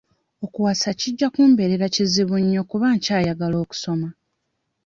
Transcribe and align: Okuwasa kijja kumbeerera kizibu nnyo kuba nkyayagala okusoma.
Okuwasa 0.45 0.89
kijja 0.99 1.27
kumbeerera 1.33 1.87
kizibu 1.95 2.35
nnyo 2.41 2.61
kuba 2.69 2.87
nkyayagala 2.95 3.55
okusoma. 3.63 4.07